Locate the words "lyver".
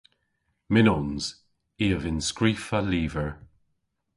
2.89-3.29